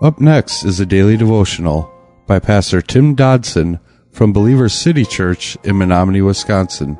Up 0.00 0.20
next 0.20 0.62
is 0.62 0.78
a 0.78 0.86
daily 0.86 1.16
devotional 1.16 1.92
by 2.28 2.38
Pastor 2.38 2.80
Tim 2.80 3.16
Dodson 3.16 3.80
from 4.12 4.32
Believer 4.32 4.68
City 4.68 5.04
Church 5.04 5.58
in 5.64 5.76
Menominee, 5.76 6.20
Wisconsin. 6.22 6.96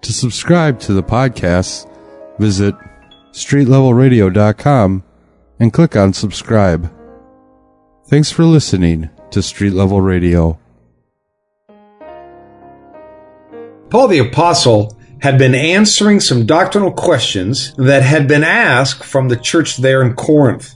To 0.00 0.12
subscribe 0.12 0.80
to 0.80 0.92
the 0.92 1.04
podcast, 1.04 1.88
visit 2.40 2.74
streetlevelradio.com 3.30 5.04
and 5.60 5.72
click 5.72 5.94
on 5.94 6.12
subscribe. 6.12 6.92
Thanks 8.08 8.32
for 8.32 8.42
listening 8.42 9.08
to 9.30 9.40
Street 9.40 9.72
Level 9.72 10.00
Radio. 10.00 10.58
Paul 13.90 14.08
the 14.08 14.18
Apostle 14.18 14.98
had 15.22 15.38
been 15.38 15.54
answering 15.54 16.18
some 16.18 16.44
doctrinal 16.44 16.90
questions 16.90 17.72
that 17.76 18.02
had 18.02 18.26
been 18.26 18.42
asked 18.42 19.04
from 19.04 19.28
the 19.28 19.36
church 19.36 19.76
there 19.76 20.02
in 20.02 20.14
Corinth. 20.14 20.74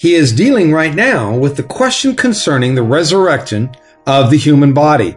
He 0.00 0.14
is 0.14 0.32
dealing 0.32 0.70
right 0.70 0.94
now 0.94 1.36
with 1.36 1.56
the 1.56 1.64
question 1.64 2.14
concerning 2.14 2.76
the 2.76 2.84
resurrection 2.84 3.74
of 4.06 4.30
the 4.30 4.38
human 4.38 4.72
body 4.72 5.16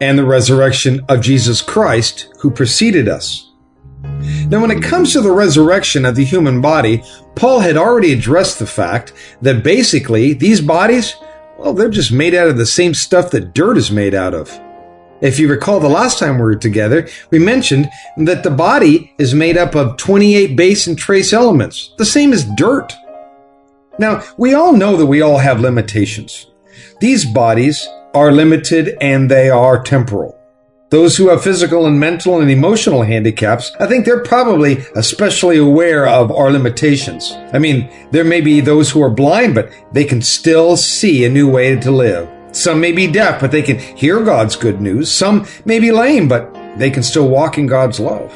and 0.00 0.16
the 0.16 0.24
resurrection 0.24 1.04
of 1.08 1.20
Jesus 1.20 1.60
Christ 1.60 2.32
who 2.38 2.52
preceded 2.52 3.08
us. 3.08 3.50
Now, 4.46 4.60
when 4.60 4.70
it 4.70 4.80
comes 4.80 5.12
to 5.12 5.20
the 5.20 5.32
resurrection 5.32 6.04
of 6.04 6.14
the 6.14 6.24
human 6.24 6.60
body, 6.60 7.02
Paul 7.34 7.58
had 7.58 7.76
already 7.76 8.12
addressed 8.12 8.60
the 8.60 8.66
fact 8.68 9.12
that 9.42 9.64
basically 9.64 10.34
these 10.34 10.60
bodies, 10.60 11.16
well, 11.58 11.72
they're 11.72 11.90
just 11.90 12.12
made 12.12 12.32
out 12.32 12.46
of 12.46 12.58
the 12.58 12.64
same 12.64 12.94
stuff 12.94 13.32
that 13.32 13.54
dirt 13.54 13.76
is 13.76 13.90
made 13.90 14.14
out 14.14 14.34
of. 14.34 14.56
If 15.20 15.40
you 15.40 15.48
recall 15.48 15.80
the 15.80 15.88
last 15.88 16.20
time 16.20 16.36
we 16.36 16.42
were 16.42 16.54
together, 16.54 17.08
we 17.32 17.40
mentioned 17.40 17.90
that 18.18 18.44
the 18.44 18.52
body 18.52 19.12
is 19.18 19.34
made 19.34 19.56
up 19.56 19.74
of 19.74 19.96
28 19.96 20.54
base 20.54 20.86
and 20.86 20.96
trace 20.96 21.32
elements, 21.32 21.92
the 21.98 22.04
same 22.04 22.32
as 22.32 22.48
dirt. 22.54 22.94
Now, 23.98 24.22
we 24.36 24.54
all 24.54 24.72
know 24.72 24.96
that 24.96 25.06
we 25.06 25.22
all 25.22 25.38
have 25.38 25.60
limitations. 25.60 26.46
These 27.00 27.24
bodies 27.24 27.88
are 28.14 28.32
limited 28.32 28.96
and 29.00 29.30
they 29.30 29.50
are 29.50 29.82
temporal. 29.82 30.38
Those 30.88 31.16
who 31.16 31.28
have 31.30 31.42
physical 31.42 31.86
and 31.86 31.98
mental 31.98 32.40
and 32.40 32.48
emotional 32.48 33.02
handicaps, 33.02 33.72
I 33.80 33.86
think 33.86 34.04
they're 34.04 34.22
probably 34.22 34.84
especially 34.94 35.58
aware 35.58 36.06
of 36.06 36.30
our 36.30 36.50
limitations. 36.52 37.32
I 37.52 37.58
mean, 37.58 37.90
there 38.12 38.24
may 38.24 38.40
be 38.40 38.60
those 38.60 38.90
who 38.90 39.02
are 39.02 39.10
blind, 39.10 39.56
but 39.56 39.72
they 39.92 40.04
can 40.04 40.22
still 40.22 40.76
see 40.76 41.24
a 41.24 41.28
new 41.28 41.50
way 41.50 41.74
to 41.74 41.90
live. 41.90 42.28
Some 42.52 42.80
may 42.80 42.92
be 42.92 43.06
deaf, 43.10 43.40
but 43.40 43.50
they 43.50 43.62
can 43.62 43.78
hear 43.78 44.22
God's 44.22 44.54
good 44.54 44.80
news. 44.80 45.10
Some 45.10 45.46
may 45.64 45.80
be 45.80 45.90
lame, 45.90 46.28
but 46.28 46.54
they 46.78 46.90
can 46.90 47.02
still 47.02 47.28
walk 47.28 47.58
in 47.58 47.66
God's 47.66 47.98
love. 47.98 48.32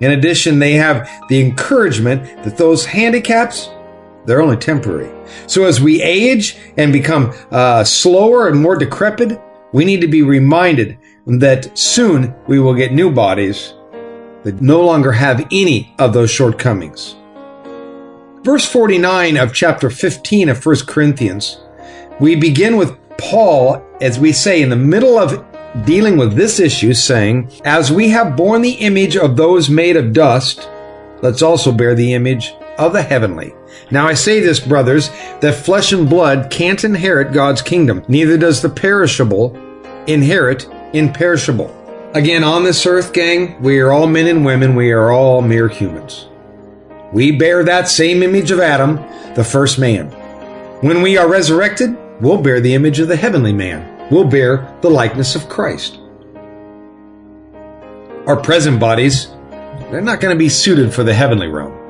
In 0.00 0.12
addition, 0.12 0.60
they 0.60 0.74
have 0.74 1.10
the 1.28 1.40
encouragement 1.40 2.44
that 2.44 2.56
those 2.56 2.86
handicaps, 2.86 3.68
they're 4.24 4.42
only 4.42 4.56
temporary. 4.56 5.10
So 5.46 5.64
as 5.64 5.80
we 5.80 6.02
age 6.02 6.56
and 6.76 6.92
become 6.92 7.32
uh, 7.50 7.84
slower 7.84 8.48
and 8.48 8.60
more 8.60 8.76
decrepit, 8.76 9.40
we 9.72 9.84
need 9.84 10.00
to 10.00 10.08
be 10.08 10.22
reminded 10.22 10.98
that 11.26 11.76
soon 11.76 12.34
we 12.46 12.58
will 12.58 12.74
get 12.74 12.92
new 12.92 13.10
bodies 13.10 13.74
that 14.44 14.60
no 14.60 14.84
longer 14.84 15.12
have 15.12 15.46
any 15.50 15.94
of 15.98 16.12
those 16.12 16.30
shortcomings. 16.30 17.16
Verse 18.42 18.68
49 18.68 19.38
of 19.38 19.54
chapter 19.54 19.88
15 19.88 20.50
of 20.50 20.64
1 20.64 20.76
Corinthians, 20.86 21.58
we 22.20 22.36
begin 22.36 22.76
with 22.76 22.96
Paul, 23.16 23.82
as 24.00 24.18
we 24.18 24.32
say, 24.32 24.60
in 24.60 24.68
the 24.68 24.76
middle 24.76 25.18
of 25.18 25.44
dealing 25.86 26.16
with 26.16 26.34
this 26.34 26.60
issue, 26.60 26.92
saying, 26.92 27.50
As 27.64 27.90
we 27.90 28.10
have 28.10 28.36
borne 28.36 28.62
the 28.62 28.72
image 28.72 29.16
of 29.16 29.36
those 29.36 29.70
made 29.70 29.96
of 29.96 30.12
dust, 30.12 30.68
let's 31.22 31.42
also 31.42 31.72
bear 31.72 31.94
the 31.94 32.12
image 32.12 32.54
of 32.78 32.92
the 32.92 33.02
heavenly. 33.02 33.54
Now 33.90 34.06
I 34.06 34.14
say 34.14 34.40
this, 34.40 34.60
brothers, 34.60 35.10
that 35.40 35.54
flesh 35.54 35.92
and 35.92 36.08
blood 36.08 36.50
can't 36.50 36.84
inherit 36.84 37.32
God's 37.32 37.62
kingdom, 37.62 38.04
neither 38.08 38.36
does 38.36 38.62
the 38.62 38.68
perishable 38.68 39.56
inherit 40.06 40.68
imperishable. 40.92 41.80
Again, 42.14 42.44
on 42.44 42.62
this 42.62 42.86
earth, 42.86 43.12
gang, 43.12 43.60
we 43.60 43.80
are 43.80 43.92
all 43.92 44.06
men 44.06 44.28
and 44.28 44.44
women, 44.44 44.76
we 44.76 44.92
are 44.92 45.10
all 45.10 45.42
mere 45.42 45.68
humans. 45.68 46.28
We 47.12 47.32
bear 47.32 47.64
that 47.64 47.88
same 47.88 48.22
image 48.22 48.50
of 48.50 48.60
Adam, 48.60 48.96
the 49.34 49.44
first 49.44 49.78
man. 49.78 50.10
When 50.80 51.02
we 51.02 51.16
are 51.16 51.28
resurrected, 51.28 51.96
we'll 52.20 52.40
bear 52.40 52.60
the 52.60 52.74
image 52.74 53.00
of 53.00 53.08
the 53.08 53.16
heavenly 53.16 53.52
man. 53.52 54.08
We'll 54.10 54.24
bear 54.28 54.76
the 54.80 54.90
likeness 54.90 55.34
of 55.34 55.48
Christ. 55.48 55.98
Our 58.26 58.40
present 58.40 58.78
bodies, 58.78 59.28
they're 59.90 60.00
not 60.00 60.20
going 60.20 60.34
to 60.34 60.38
be 60.38 60.48
suited 60.48 60.94
for 60.94 61.02
the 61.02 61.14
heavenly 61.14 61.48
realm. 61.48 61.83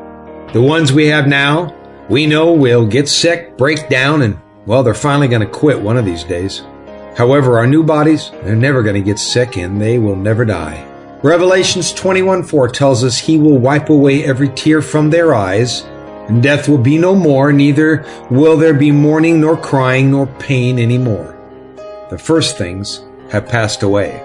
The 0.54 0.62
ones 0.62 0.92
we 0.92 1.08
have 1.08 1.26
now, 1.26 1.74
we 2.08 2.28
know 2.28 2.52
will 2.52 2.86
get 2.86 3.08
sick, 3.08 3.58
break 3.58 3.88
down, 3.88 4.22
and, 4.22 4.38
well, 4.66 4.84
they're 4.84 4.94
finally 4.94 5.26
going 5.26 5.40
to 5.40 5.48
quit 5.48 5.80
one 5.80 5.96
of 5.96 6.04
these 6.04 6.22
days. 6.22 6.62
However, 7.16 7.58
our 7.58 7.66
new 7.66 7.82
bodies, 7.82 8.30
they're 8.44 8.54
never 8.54 8.84
going 8.84 8.94
to 8.94 9.02
get 9.02 9.18
sick 9.18 9.56
and 9.56 9.82
they 9.82 9.98
will 9.98 10.14
never 10.14 10.44
die. 10.44 10.88
Revelations 11.24 11.92
21 11.92 12.44
4 12.44 12.68
tells 12.68 13.02
us 13.02 13.18
he 13.18 13.36
will 13.36 13.58
wipe 13.58 13.88
away 13.88 14.22
every 14.22 14.48
tear 14.50 14.80
from 14.80 15.10
their 15.10 15.34
eyes, 15.34 15.82
and 16.28 16.40
death 16.40 16.68
will 16.68 16.78
be 16.78 16.98
no 16.98 17.16
more, 17.16 17.52
neither 17.52 18.06
will 18.30 18.56
there 18.56 18.74
be 18.74 18.92
mourning, 18.92 19.40
nor 19.40 19.56
crying, 19.56 20.12
nor 20.12 20.28
pain 20.38 20.78
any 20.78 20.98
more. 20.98 21.36
The 22.10 22.18
first 22.18 22.56
things 22.56 23.04
have 23.28 23.48
passed 23.48 23.82
away. 23.82 24.22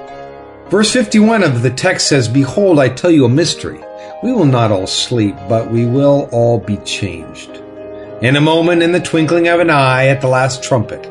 Verse 0.69 0.93
51 0.93 1.41
of 1.41 1.63
the 1.63 1.71
text 1.71 2.07
says, 2.07 2.27
Behold, 2.27 2.77
I 2.77 2.89
tell 2.89 3.09
you 3.09 3.25
a 3.25 3.29
mystery. 3.29 3.83
We 4.23 4.33
will 4.33 4.45
not 4.45 4.71
all 4.71 4.87
sleep, 4.87 5.35
but 5.47 5.71
we 5.71 5.85
will 5.85 6.27
all 6.31 6.59
be 6.59 6.77
changed. 6.77 7.61
In 8.21 8.35
a 8.35 8.41
moment, 8.41 8.83
in 8.83 8.91
the 8.91 8.99
twinkling 8.99 9.47
of 9.47 9.59
an 9.59 9.69
eye, 9.69 10.07
at 10.07 10.21
the 10.21 10.27
last 10.27 10.61
trumpet. 10.61 11.05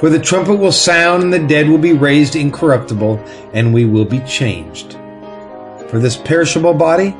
For 0.00 0.10
the 0.10 0.18
trumpet 0.18 0.56
will 0.56 0.72
sound, 0.72 1.22
and 1.22 1.32
the 1.32 1.38
dead 1.38 1.68
will 1.68 1.78
be 1.78 1.92
raised 1.92 2.34
incorruptible, 2.34 3.22
and 3.52 3.72
we 3.72 3.84
will 3.84 4.04
be 4.04 4.18
changed. 4.20 4.94
For 5.88 5.98
this 5.98 6.16
perishable 6.16 6.74
body 6.74 7.14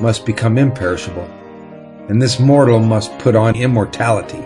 must 0.00 0.24
become 0.24 0.56
imperishable, 0.56 1.28
and 2.08 2.22
this 2.22 2.40
mortal 2.40 2.80
must 2.80 3.18
put 3.18 3.36
on 3.36 3.56
immortality. 3.56 4.42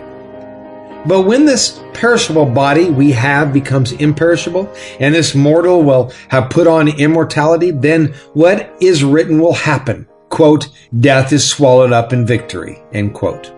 But 1.05 1.21
when 1.21 1.45
this 1.45 1.81
perishable 1.93 2.45
body 2.45 2.89
we 2.89 3.11
have 3.13 3.53
becomes 3.53 3.93
imperishable, 3.93 4.73
and 4.99 5.15
this 5.15 5.33
mortal 5.33 5.83
will 5.83 6.11
have 6.27 6.49
put 6.49 6.67
on 6.67 6.87
immortality, 6.87 7.71
then 7.71 8.13
what 8.33 8.75
is 8.81 9.03
written 9.03 9.39
will 9.39 9.53
happen. 9.53 10.07
Quote, 10.29 10.69
death 10.99 11.31
is 11.33 11.47
swallowed 11.47 11.91
up 11.91 12.13
in 12.13 12.25
victory. 12.25 12.81
End 12.91 13.13
quote. 13.13 13.53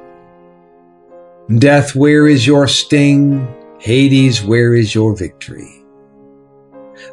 Death, 1.57 1.95
where 1.95 2.27
is 2.27 2.47
your 2.47 2.67
sting? 2.67 3.47
Hades, 3.79 4.43
where 4.43 4.75
is 4.75 4.93
your 4.93 5.15
victory? 5.15 5.83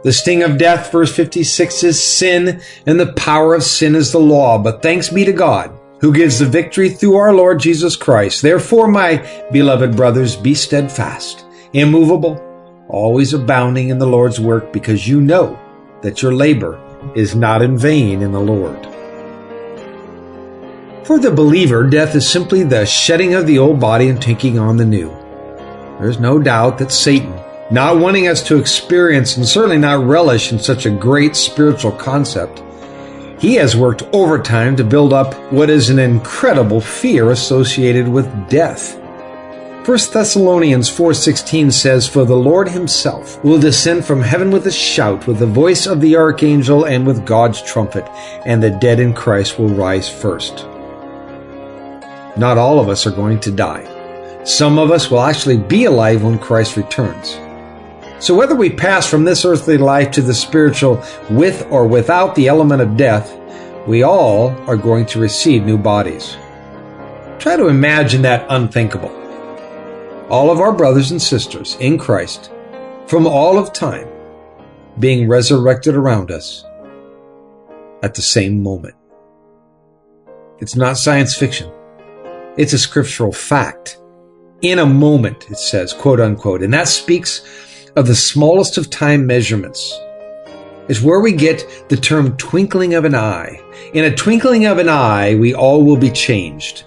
The 0.05 0.12
sting 0.12 0.43
of 0.43 0.59
death, 0.59 0.93
verse 0.93 1.15
56, 1.15 1.83
is 1.83 2.03
sin, 2.03 2.61
and 2.87 3.00
the 3.00 3.12
power 3.15 3.55
of 3.55 3.62
sin 3.62 3.94
is 3.94 4.12
the 4.12 4.19
law. 4.19 4.59
But 4.59 4.83
thanks 4.83 5.09
be 5.09 5.25
to 5.25 5.33
God, 5.33 5.78
who 6.00 6.12
gives 6.12 6.38
the 6.38 6.47
victory 6.47 6.91
through 6.91 7.16
our 7.16 7.34
Lord 7.34 7.59
Jesus 7.59 7.97
Christ. 7.97 8.42
Therefore, 8.42 8.88
my 8.88 9.47
beloved 9.53 9.97
brothers, 9.97 10.36
be 10.36 10.54
steadfast, 10.54 11.44
immovable, 11.72 12.44
always 12.88 13.34
abounding 13.34 13.88
in 13.88 13.98
the 13.98 14.06
Lord's 14.06 14.41
work, 14.41 14.72
because 14.72 15.08
you 15.08 15.20
know 15.20 15.58
that 16.03 16.22
your 16.22 16.32
labor 16.32 16.81
is 17.14 17.34
not 17.34 17.62
in 17.62 17.76
vain 17.76 18.22
in 18.22 18.32
the 18.32 18.41
Lord. 18.41 18.84
For 21.04 21.19
the 21.19 21.31
believer, 21.31 21.84
death 21.84 22.14
is 22.14 22.28
simply 22.28 22.64
the 22.64 22.84
shedding 22.84 23.34
of 23.34 23.47
the 23.47 23.58
old 23.58 23.81
body 23.81 24.08
and 24.08 24.20
taking 24.20 24.58
on 24.58 24.76
the 24.76 24.84
new. 24.84 25.08
There's 25.98 26.20
no 26.20 26.38
doubt 26.38 26.78
that 26.78 26.92
Satan, 26.92 27.34
not 27.70 27.98
wanting 27.98 28.28
us 28.28 28.42
to 28.44 28.58
experience 28.58 29.37
and 29.37 29.47
certainly 29.47 29.78
not 29.78 30.06
relish 30.06 30.53
in 30.53 30.58
such 30.58 30.87
a 30.87 30.91
great 30.91 31.34
spiritual 31.34 31.92
concept, 31.92 32.62
he 33.38 33.54
has 33.54 33.76
worked 33.76 34.03
overtime 34.12 34.76
to 34.76 34.85
build 34.85 35.12
up 35.12 35.35
what 35.52 35.70
is 35.70 35.90
an 35.90 35.99
incredible 35.99 36.81
fear 36.81 37.31
associated 37.31 38.08
with 38.08 38.49
death. 38.49 38.99
1 39.87 40.12
Thessalonians 40.12 40.90
4:16 40.90 41.73
says 41.73 42.06
for 42.06 42.25
the 42.25 42.37
Lord 42.37 42.69
himself 42.69 43.43
will 43.43 43.58
descend 43.58 44.05
from 44.05 44.20
heaven 44.20 44.50
with 44.50 44.67
a 44.67 44.70
shout 44.70 45.26
with 45.26 45.38
the 45.38 45.46
voice 45.46 45.87
of 45.87 46.00
the 46.00 46.17
archangel 46.17 46.85
and 46.85 47.06
with 47.06 47.25
God's 47.25 47.62
trumpet 47.62 48.06
and 48.44 48.62
the 48.62 48.70
dead 48.70 49.00
in 49.00 49.14
Christ 49.14 49.58
will 49.58 49.69
rise 49.69 50.08
first. 50.08 50.67
Not 52.37 52.58
all 52.58 52.81
of 52.81 52.88
us 52.88 53.06
are 53.06 53.11
going 53.11 53.40
to 53.40 53.50
die. 53.50 53.87
Some 54.44 54.79
of 54.79 54.90
us 54.90 55.11
will 55.11 55.20
actually 55.20 55.56
be 55.56 55.85
alive 55.85 56.23
when 56.23 56.38
Christ 56.38 56.76
returns. 56.76 57.38
So 58.20 58.35
whether 58.35 58.56
we 58.56 58.70
pass 58.70 59.09
from 59.09 59.25
this 59.25 59.44
earthly 59.44 59.79
life 59.79 60.11
to 60.12 60.23
the 60.23 60.35
spiritual 60.35 61.03
with 61.31 61.67
or 61.70 61.87
without 61.87 62.35
the 62.35 62.49
element 62.49 62.82
of 62.82 62.97
death, 62.97 63.38
we 63.87 64.03
all 64.03 64.50
are 64.69 64.76
going 64.76 65.06
to 65.06 65.20
receive 65.20 65.65
new 65.65 65.79
bodies. 65.79 66.37
Try 67.38 67.56
to 67.56 67.69
imagine 67.69 68.23
that 68.23 68.47
unthinkable. 68.50 69.15
All 70.29 70.50
of 70.50 70.61
our 70.61 70.73
brothers 70.73 71.12
and 71.12 71.23
sisters 71.23 71.76
in 71.81 71.97
Christ 71.97 72.50
from 73.06 73.26
all 73.26 73.59
of 73.59 73.73
time 73.73 74.09
being 74.99 75.29
resurrected 75.29 75.94
around 75.94 76.31
us 76.31 76.64
at 78.03 78.14
the 78.14 78.23
same 78.23 78.62
moment. 78.62 78.94
It's 80.59 80.75
not 80.75 80.99
science 80.99 81.37
fiction. 81.37 81.73
It's 82.56 82.73
a 82.73 82.79
scriptural 82.79 83.32
fact. 83.32 84.00
in 84.61 84.81
a 84.81 84.87
moment, 84.87 85.49
it 85.50 85.56
says, 85.59 85.93
quote 85.93 86.21
unquote. 86.21 86.62
And 86.62 86.75
that 86.75 86.88
speaks 86.88 87.43
of 87.99 88.06
the 88.06 88.15
smallest 88.15 88.79
of 88.79 88.89
time 88.91 89.27
measurements. 89.27 89.93
Is 90.87 91.03
where 91.03 91.19
we 91.19 91.33
get 91.33 91.89
the 91.89 91.97
term 91.97 92.37
twinkling 92.37 92.95
of 92.95 93.05
an 93.05 93.17
eye. 93.17 93.61
In 93.93 94.05
a 94.05 94.15
twinkling 94.15 94.67
of 94.67 94.79
an 94.79 94.89
eye, 94.89 95.35
we 95.35 95.53
all 95.53 95.83
will 95.83 95.97
be 95.97 96.11
changed. 96.12 96.85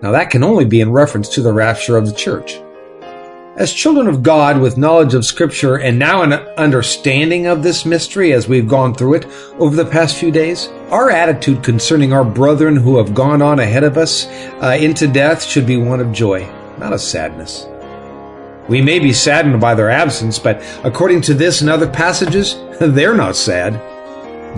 Now 0.00 0.10
that 0.12 0.30
can 0.30 0.42
only 0.42 0.64
be 0.64 0.80
in 0.80 0.90
reference 0.90 1.28
to 1.30 1.42
the 1.42 1.52
rapture 1.52 1.98
of 1.98 2.06
the 2.06 2.14
church. 2.14 2.58
As 3.56 3.74
children 3.74 4.06
of 4.06 4.22
God 4.22 4.58
with 4.58 4.78
knowledge 4.78 5.12
of 5.12 5.26
Scripture 5.26 5.76
and 5.76 5.98
now 5.98 6.22
an 6.22 6.32
understanding 6.32 7.46
of 7.46 7.62
this 7.62 7.84
mystery 7.84 8.32
as 8.32 8.48
we've 8.48 8.68
gone 8.68 8.94
through 8.94 9.14
it 9.14 9.26
over 9.58 9.76
the 9.76 9.84
past 9.84 10.16
few 10.16 10.30
days, 10.30 10.68
our 10.88 11.10
attitude 11.10 11.62
concerning 11.62 12.14
our 12.14 12.24
brethren 12.24 12.74
who 12.74 12.96
have 12.96 13.14
gone 13.14 13.42
on 13.42 13.58
ahead 13.58 13.84
of 13.84 13.98
us 13.98 14.26
uh, 14.62 14.78
into 14.80 15.06
death 15.06 15.44
should 15.44 15.66
be 15.66 15.76
one 15.76 16.00
of 16.00 16.10
joy, 16.10 16.48
not 16.78 16.94
of 16.94 17.02
sadness. 17.02 17.66
We 18.68 18.82
may 18.82 18.98
be 18.98 19.12
saddened 19.12 19.60
by 19.60 19.74
their 19.74 19.90
absence, 19.90 20.38
but 20.38 20.62
according 20.84 21.22
to 21.22 21.34
this 21.34 21.62
and 21.62 21.70
other 21.70 21.88
passages, 21.88 22.56
they're 22.80 23.14
not 23.14 23.36
sad. 23.36 23.74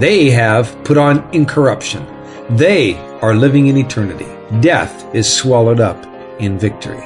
They 0.00 0.30
have 0.30 0.82
put 0.84 0.96
on 0.96 1.28
incorruption. 1.32 2.06
They 2.50 2.96
are 3.22 3.34
living 3.34 3.68
in 3.68 3.76
eternity. 3.76 4.26
Death 4.60 5.14
is 5.14 5.32
swallowed 5.32 5.78
up 5.78 6.04
in 6.40 6.58
victory. 6.58 7.02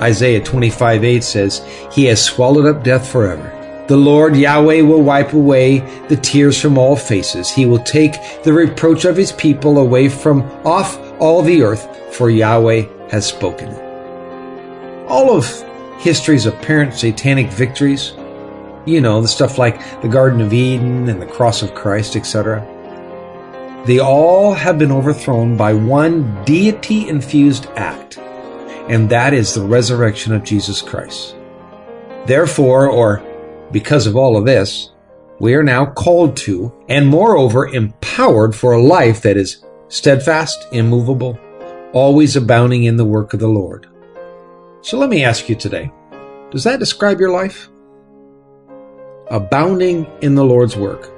Isaiah 0.00 0.42
25 0.42 1.04
8 1.04 1.24
says, 1.24 1.66
He 1.92 2.04
has 2.06 2.24
swallowed 2.24 2.66
up 2.66 2.84
death 2.84 3.08
forever. 3.08 3.58
The 3.88 3.96
Lord 3.96 4.36
Yahweh 4.36 4.82
will 4.82 5.02
wipe 5.02 5.32
away 5.32 5.80
the 6.08 6.16
tears 6.16 6.60
from 6.60 6.78
all 6.78 6.94
faces. 6.94 7.50
He 7.50 7.66
will 7.66 7.80
take 7.80 8.42
the 8.44 8.52
reproach 8.52 9.04
of 9.04 9.16
his 9.16 9.32
people 9.32 9.78
away 9.78 10.08
from 10.08 10.42
off 10.64 10.98
all 11.20 11.42
the 11.42 11.62
earth, 11.62 12.14
for 12.14 12.30
Yahweh 12.30 12.86
has 13.10 13.26
spoken. 13.26 13.72
All 15.08 15.36
of 15.36 15.44
history's 16.02 16.46
apparent 16.46 16.94
satanic 16.94 17.48
victories, 17.48 18.12
you 18.84 19.00
know, 19.00 19.22
the 19.22 19.28
stuff 19.28 19.58
like 19.58 20.02
the 20.02 20.08
Garden 20.08 20.40
of 20.40 20.52
Eden 20.52 21.08
and 21.08 21.22
the 21.22 21.26
cross 21.26 21.62
of 21.62 21.74
Christ, 21.74 22.16
etc., 22.16 22.68
they 23.86 23.98
all 23.98 24.54
have 24.54 24.78
been 24.78 24.92
overthrown 24.92 25.56
by 25.56 25.74
one 25.74 26.44
deity 26.44 27.08
infused 27.08 27.66
act 27.76 28.18
and 28.88 29.08
that 29.10 29.32
is 29.32 29.54
the 29.54 29.62
resurrection 29.62 30.34
of 30.34 30.44
Jesus 30.44 30.82
Christ. 30.82 31.36
Therefore, 32.26 32.90
or 32.90 33.22
because 33.70 34.06
of 34.06 34.16
all 34.16 34.36
of 34.36 34.44
this, 34.44 34.90
we 35.38 35.54
are 35.54 35.62
now 35.62 35.86
called 35.86 36.36
to, 36.38 36.72
and 36.88 37.06
moreover 37.06 37.66
empowered 37.66 38.54
for 38.54 38.72
a 38.72 38.82
life 38.82 39.22
that 39.22 39.36
is 39.36 39.64
steadfast, 39.88 40.66
immovable, 40.72 41.38
always 41.92 42.36
abounding 42.36 42.84
in 42.84 42.96
the 42.96 43.04
work 43.04 43.34
of 43.34 43.40
the 43.40 43.48
Lord. 43.48 43.88
So 44.82 44.98
let 44.98 45.10
me 45.10 45.22
ask 45.22 45.48
you 45.48 45.54
today, 45.54 45.92
does 46.50 46.64
that 46.64 46.80
describe 46.80 47.20
your 47.20 47.30
life? 47.30 47.68
Abounding 49.30 50.10
in 50.22 50.34
the 50.34 50.44
Lord's 50.44 50.76
work. 50.76 51.08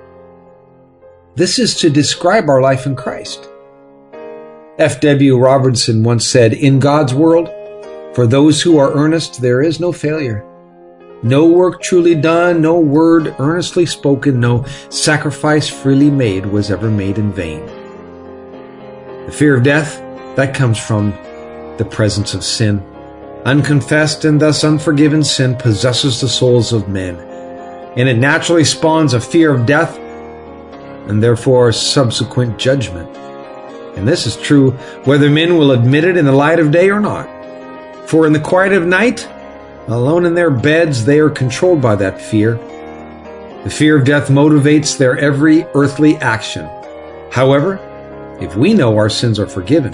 This 1.34 1.58
is 1.58 1.74
to 1.76 1.88
describe 1.88 2.50
our 2.50 2.60
life 2.60 2.84
in 2.84 2.94
Christ. 2.94 3.48
F.W. 4.78 5.38
Robertson 5.38 6.02
once 6.02 6.26
said, 6.26 6.52
In 6.52 6.78
God's 6.78 7.14
world, 7.14 7.48
for 8.14 8.26
those 8.26 8.60
who 8.60 8.76
are 8.76 8.92
earnest, 8.92 9.40
there 9.40 9.62
is 9.62 9.80
no 9.80 9.92
failure. 9.92 10.44
No 11.22 11.46
work 11.46 11.80
truly 11.80 12.14
done, 12.14 12.60
no 12.60 12.78
word 12.78 13.34
earnestly 13.38 13.86
spoken, 13.86 14.40
no 14.40 14.64
sacrifice 14.90 15.70
freely 15.70 16.10
made 16.10 16.44
was 16.44 16.70
ever 16.70 16.90
made 16.90 17.16
in 17.16 17.32
vain. 17.32 17.64
The 19.24 19.32
fear 19.32 19.56
of 19.56 19.62
death, 19.62 20.00
that 20.36 20.54
comes 20.54 20.78
from 20.78 21.12
the 21.78 21.88
presence 21.90 22.34
of 22.34 22.44
sin. 22.44 22.84
Unconfessed 23.44 24.24
and 24.24 24.40
thus 24.40 24.64
unforgiven 24.64 25.22
sin 25.22 25.54
possesses 25.56 26.20
the 26.20 26.28
souls 26.28 26.72
of 26.72 26.88
men, 26.88 27.16
and 27.96 28.08
it 28.08 28.16
naturally 28.16 28.64
spawns 28.64 29.12
a 29.12 29.20
fear 29.20 29.54
of 29.54 29.66
death 29.66 29.98
and 31.08 31.22
therefore 31.22 31.70
subsequent 31.70 32.58
judgment. 32.58 33.14
And 33.96 34.08
this 34.08 34.26
is 34.26 34.36
true 34.36 34.70
whether 35.04 35.28
men 35.28 35.58
will 35.58 35.72
admit 35.72 36.04
it 36.04 36.16
in 36.16 36.24
the 36.24 36.32
light 36.32 36.58
of 36.58 36.70
day 36.70 36.88
or 36.88 37.00
not. 37.00 37.28
For 38.08 38.26
in 38.26 38.32
the 38.32 38.40
quiet 38.40 38.72
of 38.72 38.86
night, 38.86 39.28
alone 39.88 40.24
in 40.24 40.34
their 40.34 40.50
beds, 40.50 41.04
they 41.04 41.20
are 41.20 41.30
controlled 41.30 41.82
by 41.82 41.96
that 41.96 42.20
fear. 42.20 42.54
The 43.64 43.70
fear 43.70 43.98
of 43.98 44.06
death 44.06 44.28
motivates 44.28 44.96
their 44.96 45.18
every 45.18 45.64
earthly 45.74 46.16
action. 46.16 46.66
However, 47.30 47.78
if 48.40 48.56
we 48.56 48.72
know 48.72 48.96
our 48.96 49.10
sins 49.10 49.38
are 49.38 49.46
forgiven, 49.46 49.92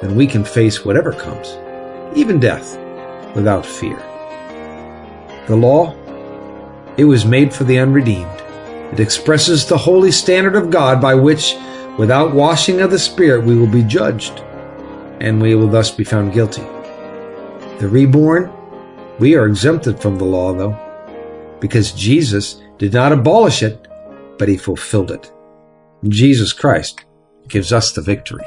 then 0.00 0.16
we 0.16 0.26
can 0.26 0.44
face 0.44 0.84
whatever 0.84 1.12
comes, 1.12 1.56
even 2.14 2.40
death, 2.40 2.76
without 3.34 3.64
fear. 3.64 3.98
The 5.46 5.56
law, 5.56 5.94
it 6.96 7.04
was 7.04 7.24
made 7.24 7.52
for 7.52 7.64
the 7.64 7.78
unredeemed. 7.78 8.26
It 8.92 9.00
expresses 9.00 9.66
the 9.66 9.78
holy 9.78 10.10
standard 10.10 10.56
of 10.56 10.70
God 10.70 11.00
by 11.00 11.14
which 11.14 11.54
Without 12.00 12.32
washing 12.32 12.80
of 12.80 12.90
the 12.90 12.98
Spirit, 12.98 13.44
we 13.44 13.54
will 13.54 13.66
be 13.66 13.82
judged, 13.82 14.40
and 15.20 15.38
we 15.38 15.54
will 15.54 15.68
thus 15.68 15.90
be 15.90 16.02
found 16.02 16.32
guilty. 16.32 16.62
The 17.78 17.88
reborn, 17.90 18.50
we 19.18 19.34
are 19.34 19.46
exempted 19.46 20.00
from 20.00 20.16
the 20.16 20.24
law, 20.24 20.54
though, 20.54 20.78
because 21.60 21.92
Jesus 21.92 22.62
did 22.78 22.94
not 22.94 23.12
abolish 23.12 23.62
it, 23.62 23.86
but 24.38 24.48
he 24.48 24.56
fulfilled 24.56 25.10
it. 25.10 25.30
Jesus 26.08 26.54
Christ 26.54 27.04
gives 27.48 27.70
us 27.70 27.92
the 27.92 28.00
victory. 28.00 28.46